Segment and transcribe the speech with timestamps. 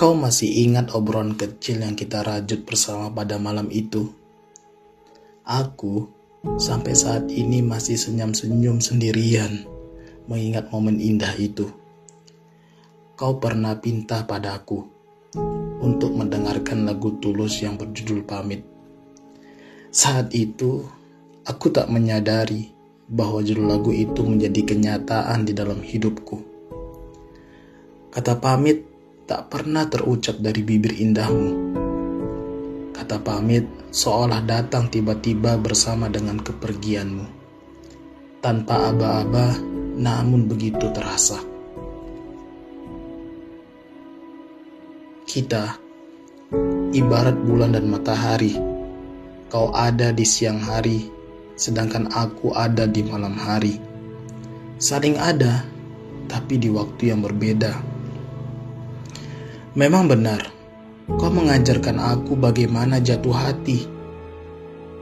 [0.00, 4.08] Kau masih ingat obrolan kecil yang kita rajut bersama pada malam itu?
[5.44, 6.08] Aku
[6.56, 9.68] sampai saat ini masih senyum-senyum sendirian
[10.24, 11.68] mengingat momen indah itu.
[13.12, 14.88] Kau pernah pinta padaku
[15.84, 18.64] untuk mendengarkan lagu tulus yang berjudul pamit.
[19.92, 20.80] Saat itu,
[21.44, 22.72] aku tak menyadari
[23.04, 26.40] bahwa judul lagu itu menjadi kenyataan di dalam hidupku.
[28.08, 28.89] Kata pamit
[29.30, 31.78] tak pernah terucap dari bibir indahmu.
[32.90, 33.62] Kata pamit
[33.94, 37.38] seolah datang tiba-tiba bersama dengan kepergianmu.
[38.42, 39.54] Tanpa aba-aba,
[39.94, 41.38] namun begitu terasa.
[45.22, 45.78] Kita
[46.90, 48.58] ibarat bulan dan matahari.
[49.46, 51.06] Kau ada di siang hari,
[51.54, 53.78] sedangkan aku ada di malam hari.
[54.82, 55.62] Saling ada,
[56.26, 57.89] tapi di waktu yang berbeda.
[59.70, 60.50] Memang benar,
[61.06, 63.86] kau mengajarkan aku bagaimana jatuh hati.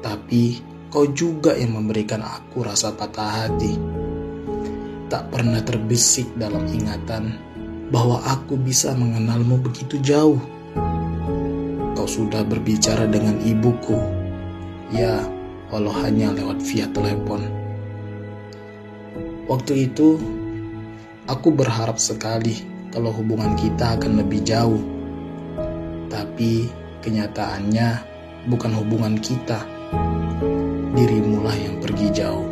[0.05, 0.61] Tapi
[0.93, 3.81] kau juga yang memberikan aku rasa patah hati.
[5.09, 7.41] Tak pernah terbisik dalam ingatan
[7.89, 10.37] bahwa aku bisa mengenalmu begitu jauh.
[11.97, 13.97] Kau sudah berbicara dengan ibuku,
[14.93, 15.25] ya,
[15.73, 17.41] walau hanya lewat via telepon.
[19.49, 20.21] Waktu itu,
[21.25, 24.81] aku berharap sekali kalau hubungan kita akan lebih jauh.
[26.09, 26.69] Tapi
[27.05, 27.89] kenyataannya
[28.49, 29.65] bukan hubungan kita.
[30.97, 32.49] Dirimulah yang pergi jauh.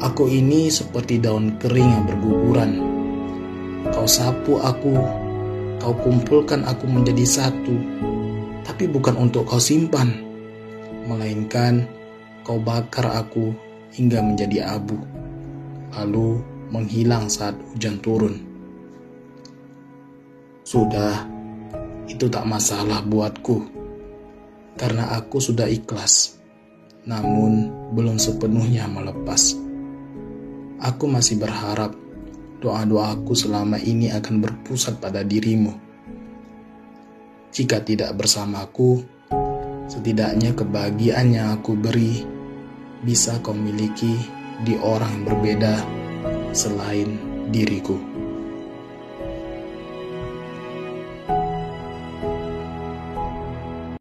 [0.00, 2.72] Aku ini seperti daun kering yang berguguran.
[3.92, 4.96] Kau sapu aku,
[5.80, 7.76] kau kumpulkan aku menjadi satu.
[8.64, 10.24] Tapi bukan untuk kau simpan,
[11.04, 11.84] melainkan
[12.44, 13.52] kau bakar aku
[13.92, 14.96] hingga menjadi abu.
[15.96, 18.38] Lalu menghilang saat hujan turun.
[20.62, 21.26] Sudah,
[22.06, 23.66] itu tak masalah buatku,
[24.78, 26.38] karena aku sudah ikhlas,
[27.02, 29.58] namun belum sepenuhnya melepas.
[30.80, 31.92] Aku masih berharap
[32.62, 35.74] doa-doaku selama ini akan berpusat pada dirimu.
[37.50, 39.02] Jika tidak bersamaku,
[39.90, 42.22] setidaknya kebahagiaan yang aku beri
[43.02, 44.14] bisa kau miliki
[44.62, 45.99] di orang yang berbeda
[46.52, 47.18] selain
[47.50, 48.09] diriku.